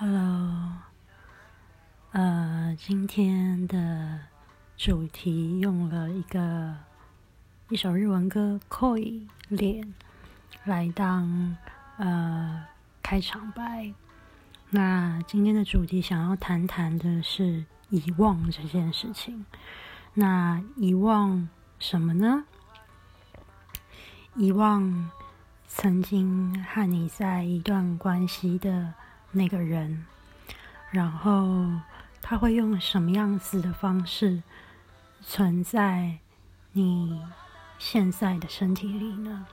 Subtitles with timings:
[0.00, 0.74] Hello，
[2.12, 4.20] 呃，今天的
[4.76, 6.72] 主题用了一个
[7.68, 9.00] 一首日文歌《Koi》
[9.48, 9.92] 脸
[10.62, 11.56] 来当
[11.96, 12.64] 呃
[13.02, 13.92] 开场白。
[14.70, 19.46] 那今天的主题想要谈谈的是遗忘这件事情。
[20.14, 21.48] 那遗忘
[21.80, 22.44] 什么呢？
[24.36, 25.10] 遗忘
[25.66, 28.94] 曾经和你在一段关系的。
[29.30, 30.06] 那个人，
[30.90, 31.70] 然后
[32.22, 34.42] 他会用什么样子的方式
[35.20, 36.18] 存在
[36.72, 37.22] 你
[37.78, 39.46] 现在的身体里呢？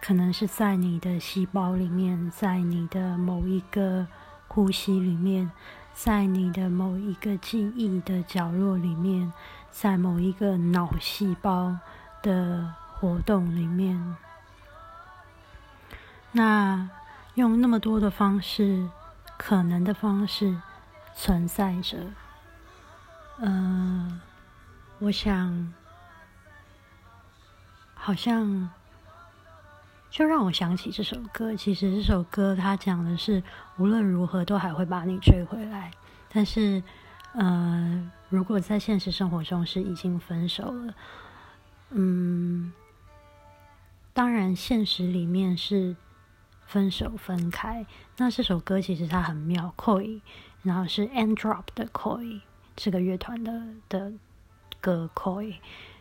[0.00, 4.06] 可能是在你的细胞里面，在你的某一个
[4.48, 5.50] 呼吸里面，
[5.92, 9.32] 在你的某一个记忆的角落里面，
[9.70, 11.76] 在某一个脑细胞
[12.22, 14.16] 的活动里面。
[16.30, 16.88] 那。
[17.34, 18.86] 用那么多的方式，
[19.38, 20.54] 可能的方式
[21.14, 21.96] 存在着。
[23.38, 24.20] 嗯，
[24.98, 25.72] 我想，
[27.94, 28.68] 好像
[30.10, 31.56] 就让我想起这首歌。
[31.56, 33.42] 其实这首歌它讲的是，
[33.78, 35.90] 无论如何都还会把你追回来。
[36.30, 36.82] 但是，
[37.32, 40.94] 呃，如果在现实生活中是已经分手了，
[41.90, 42.72] 嗯，
[44.12, 45.96] 当然现实里面是。
[46.72, 47.84] 分手分开，
[48.16, 50.22] 那这首歌其实它很妙，Koi，
[50.62, 52.40] 然后是 Androp 的 Koi
[52.74, 54.10] 这个乐团的的
[54.80, 55.56] 歌，Koi，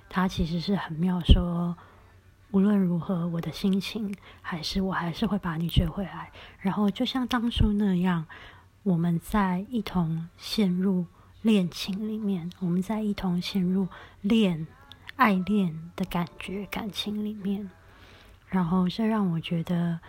[0.08, 1.76] 它其实是很妙，说
[2.52, 8.26] 无论如何，我的心情还是我还是会把你追回来，然后就像当初那样，
[8.84, 11.06] 我们在一同陷入
[11.42, 13.90] 恋情里面，我们在一同陷入
[14.22, 14.66] 恋
[15.18, 17.70] 爱恋的感觉感情里面，
[18.48, 20.00] 然后这让我觉得。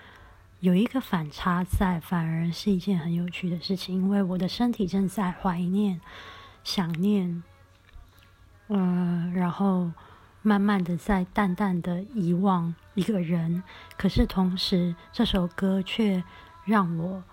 [0.62, 6.00] 有一个反差在，反而是一件很有趣的事情，因为我的身体正在怀念、
[6.62, 7.42] 想念，
[8.68, 9.90] 呃，然后
[10.40, 13.64] 慢慢的在淡淡的遗忘一个人，
[13.96, 16.22] 可是同时这首歌却
[16.64, 17.24] 让我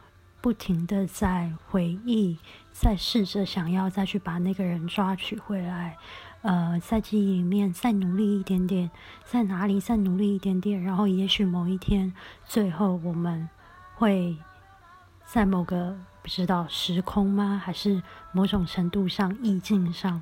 [0.41, 2.37] 不停的在回忆，
[2.71, 5.97] 在试着想要再去把那个人抓取回来。
[6.41, 8.89] 呃，在记忆里面再努力一点点，
[9.25, 12.13] 在哪里再努力一点点，然后也许某一天，
[12.45, 13.49] 最后我们
[13.95, 14.37] 会
[15.25, 17.61] 在某个不知道时空吗？
[17.61, 18.01] 还是
[18.31, 20.21] 某种程度上意境上，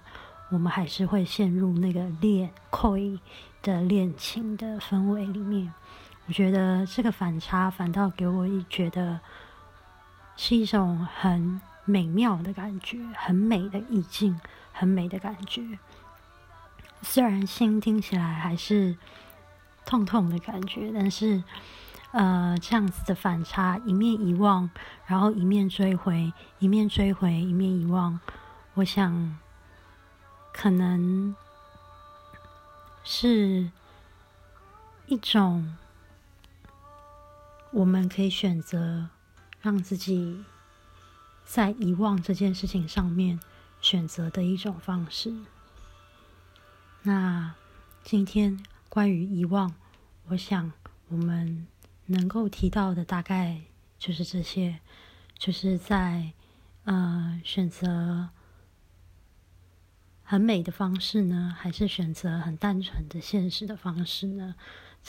[0.50, 3.20] 我们还是会陷入那个恋恋
[3.62, 5.72] 的恋情的氛围里面。
[6.26, 9.20] 我觉得这个反差反倒给我一觉得
[10.38, 14.40] 是一种很美妙的感觉，很美的意境，
[14.72, 15.78] 很美的感觉。
[17.02, 18.96] 虽然心听起来还是
[19.86, 21.44] 痛痛的感觉，但是，
[22.12, 24.70] 呃，这样子的反差，一面遗忘，
[25.06, 28.20] 然后一面追回，一面追回，一面遗忘，
[28.76, 29.38] 我想，
[30.54, 31.36] 可能
[33.04, 33.72] 是
[35.08, 35.76] 一种
[37.72, 39.10] 我们可以选择
[39.62, 40.44] 让自己
[41.46, 43.40] 在遗忘这件事情上面
[43.82, 45.34] 选择的一种方式。
[47.04, 47.56] 那
[48.04, 49.74] 今天关于遗忘，
[50.28, 50.72] 我想
[51.10, 51.68] 我们
[52.06, 53.62] 能够提到的大概
[53.98, 54.80] 就是这些，
[55.38, 56.34] 就是在
[56.84, 58.30] 呃选择
[60.24, 64.56] 很美的方式呢，还是选择很单纯的现实的方式呢？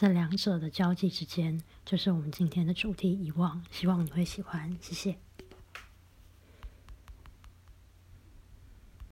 [0.00, 3.60] 这两者的交际之间，就是我们今天的主题——遗忘。
[3.68, 5.18] 希望你会喜欢，谢谢。